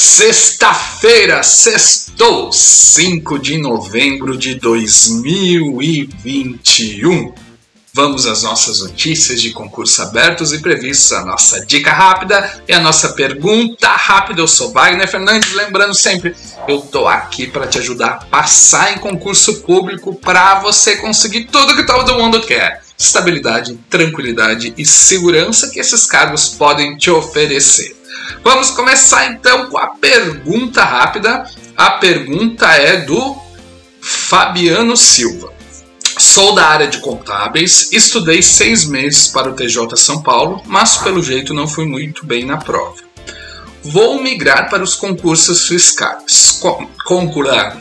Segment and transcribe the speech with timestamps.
[0.00, 7.34] Sexta-feira, sextou, 5 de novembro de 2021.
[7.92, 12.78] Vamos às nossas notícias de concurso abertos e previstos, a nossa dica rápida e a
[12.78, 14.40] nossa pergunta rápida.
[14.40, 16.32] Eu sou Wagner Fernandes, lembrando sempre,
[16.68, 21.74] eu tô aqui para te ajudar a passar em concurso público para você conseguir tudo
[21.74, 22.84] que todo mundo quer.
[22.96, 27.97] Estabilidade, tranquilidade e segurança que esses cargos podem te oferecer.
[28.42, 31.44] Vamos começar então com a pergunta rápida.
[31.76, 33.36] A pergunta é do
[34.00, 35.52] Fabiano Silva.
[36.18, 41.22] Sou da área de contábeis, estudei seis meses para o TJ São Paulo, mas pelo
[41.22, 42.96] jeito não fui muito bem na prova.
[43.84, 46.60] Vou migrar para os concursos fiscais.
[47.04, 47.78] Concurar,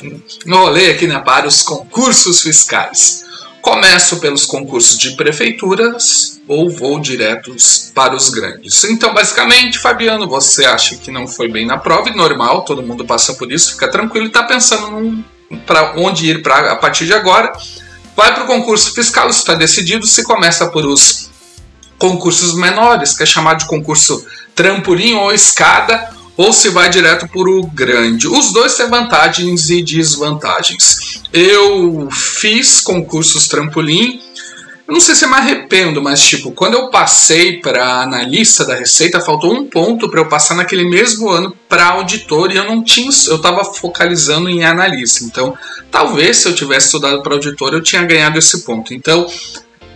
[0.48, 3.26] rolê aqui né, para os concursos fiscais.
[3.62, 8.84] Começo pelos concursos de prefeituras ou vou diretos para os grandes.
[8.86, 13.06] Então, basicamente, Fabiano, você acha que não foi bem na prova, e normal, todo mundo
[13.06, 15.24] passa por isso, fica tranquilo está pensando
[15.66, 17.52] para onde ir pra, a partir de agora.
[18.16, 20.08] Vai para o concurso fiscal, está decidido.
[20.08, 21.30] Se começa por os
[21.98, 27.50] concursos menores, que é chamado de concurso trampolim ou escada, ou se vai direto para
[27.50, 28.28] o grande.
[28.28, 31.22] Os dois têm vantagens e desvantagens.
[31.34, 34.22] Eu fiz concursos trampolim.
[34.88, 38.74] Eu não sei se eu me arrependo, mas tipo, quando eu passei para analista da
[38.74, 42.82] Receita, faltou um ponto para eu passar naquele mesmo ano para auditor e eu não
[42.82, 45.26] tinha, eu estava focalizando em analista.
[45.26, 45.58] Então,
[45.92, 48.94] talvez se eu tivesse estudado para auditor, eu tinha ganhado esse ponto.
[48.94, 49.28] Então,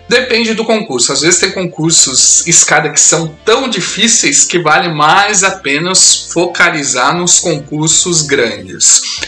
[0.09, 1.13] Depende do concurso.
[1.13, 7.15] Às vezes tem concursos escada que são tão difíceis que vale mais a pena focalizar
[7.15, 9.21] nos concursos grandes.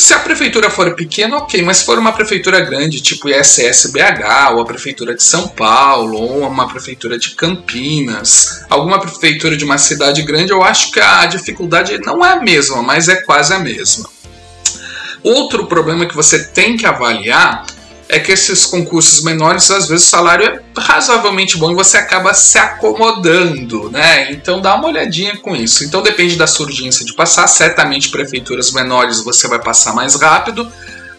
[0.00, 4.62] Se a prefeitura for pequena, ok, mas se for uma prefeitura grande, tipo ISSBH, ou
[4.62, 10.22] a prefeitura de São Paulo, ou uma prefeitura de Campinas, alguma prefeitura de uma cidade
[10.22, 14.08] grande, eu acho que a dificuldade não é a mesma, mas é quase a mesma.
[15.22, 17.66] Outro problema que você tem que avaliar
[18.10, 22.34] é que esses concursos menores, às vezes o salário é razoavelmente bom e você acaba
[22.34, 24.32] se acomodando, né?
[24.32, 25.84] Então dá uma olhadinha com isso.
[25.84, 27.46] Então depende da sua urgência de passar.
[27.46, 30.70] Certamente prefeituras menores você vai passar mais rápido,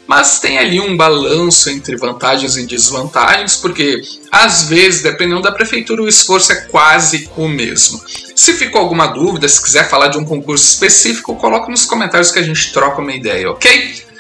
[0.06, 6.02] mas tem ali um balanço entre vantagens e desvantagens, porque às vezes, dependendo da prefeitura,
[6.02, 8.02] o esforço é quase o mesmo.
[8.36, 12.40] Se ficou alguma dúvida, se quiser falar de um concurso específico, coloque nos comentários que
[12.40, 14.11] a gente troca uma ideia, ok?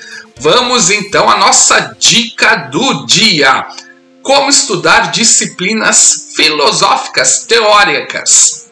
[0.41, 3.63] Vamos então à nossa dica do dia.
[4.23, 8.71] Como estudar disciplinas filosóficas teóricas.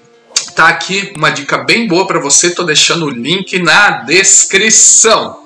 [0.56, 5.44] Tá aqui uma dica bem boa para você, tô deixando o link na descrição.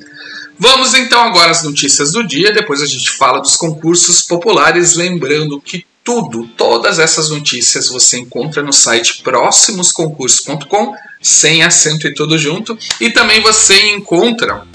[0.57, 5.59] Vamos então agora às notícias do dia, depois a gente fala dos concursos populares, lembrando
[5.59, 12.77] que tudo, todas essas notícias você encontra no site próximosconcursos.com, sem acento e tudo junto,
[13.01, 14.65] e também você encontra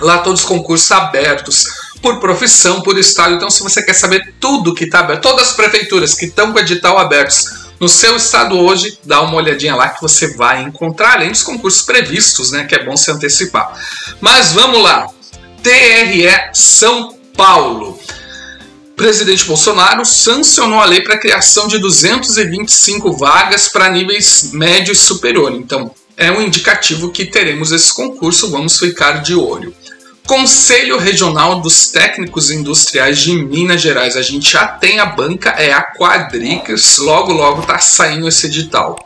[0.00, 1.66] Lá todos os concursos abertos
[2.02, 3.34] por profissão, por estado.
[3.34, 6.58] Então, se você quer saber tudo que está aberto, todas as prefeituras que estão com
[6.58, 11.30] edital abertos no seu estado hoje, dá uma olhadinha lá que você vai encontrar, além
[11.30, 12.64] dos concursos previstos, né?
[12.64, 13.72] Que é bom se antecipar.
[14.20, 15.06] Mas vamos lá.
[15.62, 17.98] TRE São Paulo.
[18.96, 24.96] Presidente Bolsonaro sancionou a lei para a criação de 225 vagas para níveis médio e
[24.96, 25.52] superior.
[25.52, 29.74] Então, é um indicativo que teremos esse concurso, vamos ficar de olho.
[30.26, 34.16] Conselho Regional dos Técnicos Industriais de Minas Gerais.
[34.16, 38.98] A gente já tem a banca, é a Quadricas, logo logo tá saindo esse edital.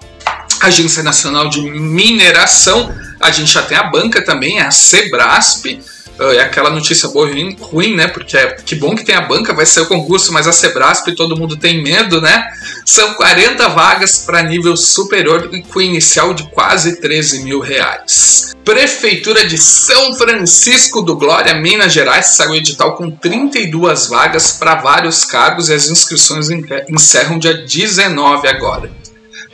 [0.60, 5.80] Agência Nacional de Mineração, a gente já tem a banca também, é a Sebrasp.
[6.18, 8.08] É aquela notícia boa e ruim, né?
[8.08, 11.12] Porque é que bom que tem a banca, vai ser o concurso, mas a Sebrasp
[11.12, 12.44] todo mundo tem medo, né?
[12.84, 18.56] São 40 vagas para nível superior e com inicial de quase 13 mil reais.
[18.64, 25.24] Prefeitura de São Francisco do Glória, Minas Gerais, saiu edital com 32 vagas para vários
[25.24, 26.48] cargos e as inscrições
[26.90, 28.90] encerram dia 19 agora.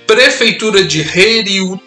[0.06, 1.80] Prefeitura de Reriú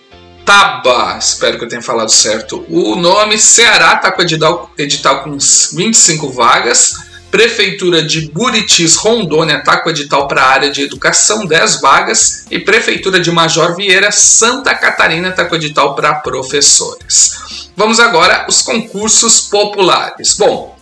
[0.47, 3.37] Taba, espero que eu tenha falado certo o nome.
[3.37, 6.93] Ceará está com edital, edital com 25 vagas.
[7.29, 12.45] Prefeitura de Buritis, Rondônia, está com edital para a área de educação, 10 vagas.
[12.49, 17.69] E Prefeitura de Major Vieira, Santa Catarina, está com edital para professores.
[17.75, 20.37] Vamos agora aos concursos populares.
[20.37, 20.77] Bom,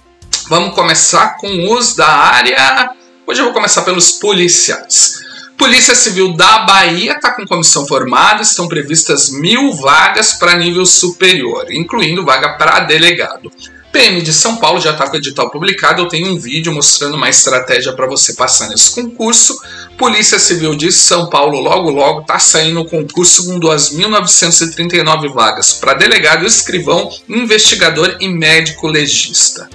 [0.47, 2.91] vamos começar com os da área.
[3.25, 5.25] Hoje eu vou começar pelos policiais.
[5.57, 11.71] Polícia Civil da Bahia está com comissão formada, estão previstas mil vagas para nível superior,
[11.71, 13.51] incluindo vaga para delegado.
[13.95, 16.01] PM de São Paulo já está com o edital publicado.
[16.01, 19.57] Eu tenho um vídeo mostrando uma estratégia para você passar nesse concurso.
[19.97, 25.93] Polícia Civil de São Paulo, logo logo, está saindo o concurso com 2.939 vagas para
[25.93, 29.69] delegado, escrivão, investigador e médico legista.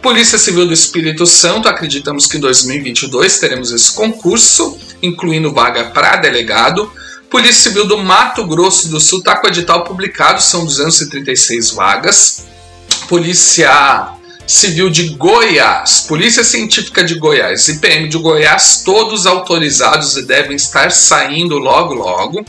[0.00, 6.16] Polícia Civil do Espírito Santo, acreditamos que em 2022 teremos esse concurso, incluindo vaga para
[6.16, 6.90] delegado.
[7.30, 12.46] Polícia Civil do Mato Grosso do Sul está com o edital publicado, são 236 vagas.
[13.08, 14.16] Polícia
[14.46, 20.54] Civil de Goiás, Polícia Científica de Goiás e PM de Goiás, todos autorizados e devem
[20.54, 22.44] estar saindo logo logo.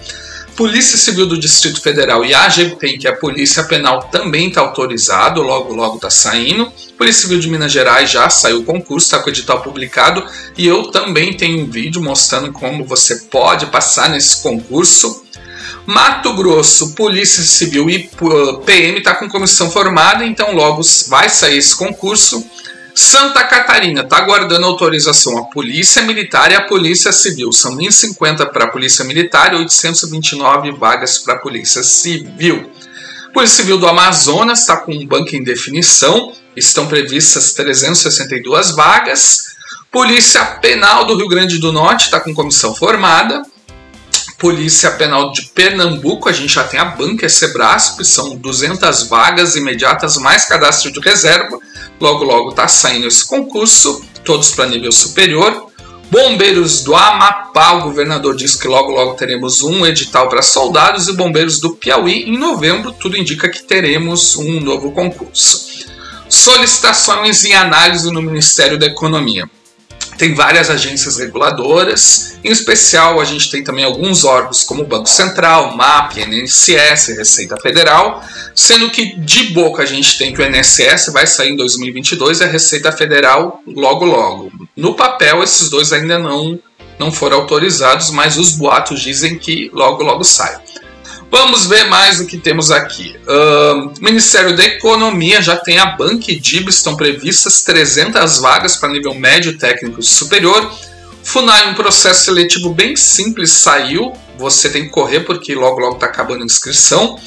[0.58, 4.60] Polícia Civil do Distrito Federal e a AGPEM, que é a Polícia Penal, também está
[4.60, 6.74] autorizado, logo logo está saindo.
[6.98, 10.26] Polícia Civil de Minas Gerais já saiu o concurso, está com o edital publicado
[10.58, 15.24] e eu também tenho um vídeo mostrando como você pode passar nesse concurso.
[15.86, 18.10] Mato Grosso, Polícia Civil e
[18.66, 22.44] PM está com comissão formada, então logo vai sair esse concurso.
[23.00, 27.52] Santa Catarina está aguardando autorização a Polícia Militar e a Polícia Civil.
[27.52, 32.72] São 1.050 para a Polícia Militar e 829 vagas para a Polícia Civil.
[33.32, 39.56] Polícia Civil do Amazonas está com um banco em definição, estão previstas 362 vagas.
[39.92, 43.44] Polícia Penal do Rio Grande do Norte está com comissão formada.
[44.40, 49.56] Polícia Penal de Pernambuco, a gente já tem a banca, é Sebrasp, são 200 vagas
[49.56, 51.60] imediatas, mais cadastro de reserva.
[52.00, 55.68] Logo, logo está saindo esse concurso, todos para nível superior.
[56.10, 61.08] Bombeiros do Amapá, o governador diz que logo, logo teremos um edital para soldados.
[61.08, 65.86] E Bombeiros do Piauí, em novembro, tudo indica que teremos um novo concurso.
[66.30, 69.50] Solicitações em análise no Ministério da Economia.
[70.18, 75.08] Tem várias agências reguladoras, em especial a gente tem também alguns órgãos como o Banco
[75.08, 78.24] Central, MAP, INSS, Receita Federal,
[78.56, 82.44] sendo que de boca a gente tem que o INSS vai sair em 2022 e
[82.44, 84.52] a Receita Federal logo logo.
[84.76, 86.60] No papel esses dois ainda não
[87.00, 90.58] não foram autorizados, mas os boatos dizem que logo logo sai.
[91.30, 93.16] Vamos ver mais o que temos aqui.
[93.28, 98.90] Uh, Ministério da Economia já tem a Bank e DIB, estão previstas 300 vagas para
[98.90, 100.72] nível médio técnico superior.
[101.24, 104.14] FUNAI, um processo seletivo bem simples, saiu.
[104.38, 107.20] Você tem que correr porque logo logo está acabando a inscrição.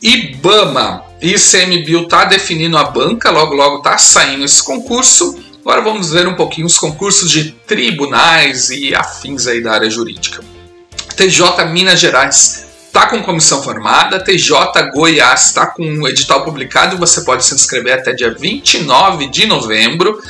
[0.00, 5.36] IBAMA, ICMBio está definindo a banca, logo logo está saindo esse concurso.
[5.60, 10.42] Agora vamos ver um pouquinho os concursos de tribunais e afins aí da área jurídica.
[11.16, 12.61] TJ Minas Gerais
[13.02, 17.94] está com comissão formada, TJ Goiás está com um edital publicado, você pode se inscrever
[17.94, 20.20] até dia 29 de novembro.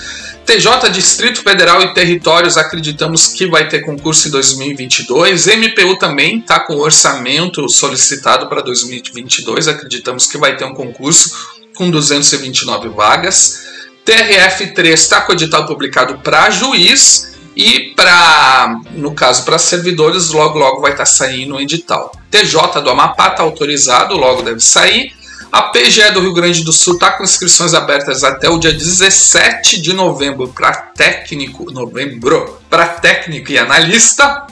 [0.46, 5.46] TJ Distrito Federal e Territórios acreditamos que vai ter concurso em 2022.
[5.48, 11.90] MPU também está com orçamento solicitado para 2022, acreditamos que vai ter um concurso com
[11.90, 13.66] 229 vagas.
[14.06, 20.80] TRF3 está com edital publicado para juiz e para, no caso, para servidores, logo logo
[20.80, 22.12] vai estar tá saindo o edital.
[22.30, 25.12] TJ do Amapá está autorizado, logo deve sair.
[25.50, 29.82] A PGE do Rio Grande do Sul está com inscrições abertas até o dia 17
[29.82, 34.46] de novembro para técnico, novembro, para técnico e analista.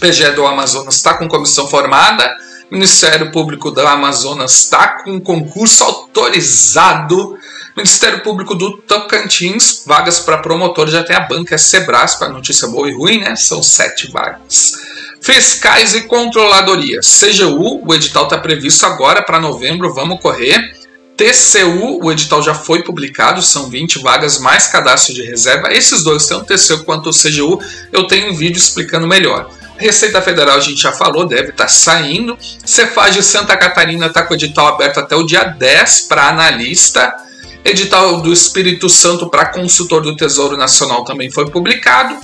[0.00, 2.34] PGE do Amazonas está com comissão formada.
[2.70, 7.36] Ministério Público do Amazonas está com concurso autorizado
[7.76, 12.68] Ministério Público do Tocantins, vagas para promotor, já tem a banca é Sebras, para notícia
[12.68, 13.36] boa e ruim, né?
[13.36, 14.74] São sete vagas.
[15.20, 17.00] Fiscais e controladoria.
[17.00, 20.74] CGU, o edital está previsto agora para novembro, vamos correr.
[21.16, 25.70] TCU, o edital já foi publicado, são 20 vagas mais cadastro de reserva.
[25.70, 27.62] Esses dois, tanto TCU quanto o CGU,
[27.92, 29.50] eu tenho um vídeo explicando melhor.
[29.76, 32.38] Receita Federal a gente já falou, deve estar tá saindo.
[32.64, 37.14] Cefaz de Santa Catarina está com o edital aberto até o dia 10 para analista.
[37.64, 42.16] Edital do Espírito Santo para consultor do Tesouro Nacional também foi publicado.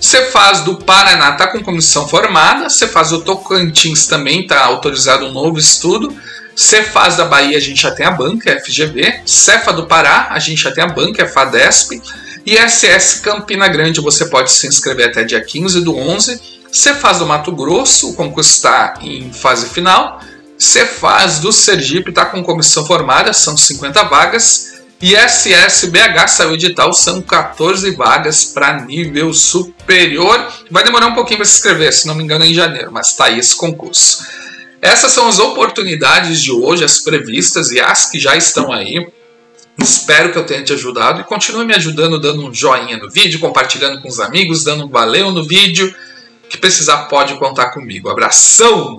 [0.00, 2.68] Cefaz do Paraná está com comissão formada.
[2.68, 6.14] Cefaz do Tocantins também está autorizado um novo estudo.
[6.54, 9.22] Cefaz da Bahia a gente já tem a banca, FGV.
[9.24, 12.02] Cefa do Pará a gente já tem a banca, FADESP.
[12.44, 16.40] E SS Campina Grande você pode se inscrever até dia 15 do 11.
[16.70, 20.20] Cefaz do Mato Grosso, o concurso está em fase final.
[20.58, 24.71] Cefaz do Sergipe está com comissão formada, são 50 vagas.
[25.02, 30.48] E SSBH saiu edital, são 14 vagas para nível superior.
[30.70, 33.08] Vai demorar um pouquinho para se inscrever, se não me engano, é em janeiro, mas
[33.08, 34.24] está aí esse concurso.
[34.80, 39.04] Essas são as oportunidades de hoje, as previstas e as que já estão aí.
[39.76, 43.40] Espero que eu tenha te ajudado e continue me ajudando dando um joinha no vídeo,
[43.40, 45.92] compartilhando com os amigos, dando um valeu no vídeo.
[46.48, 48.08] Que precisar pode contar comigo.
[48.08, 48.90] Abração!